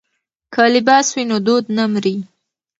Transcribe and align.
که 0.53 0.63
لباس 0.75 1.07
وي 1.15 1.23
نو 1.29 1.37
دود 1.45 1.65
نه 1.77 1.83
مري. 1.93 2.15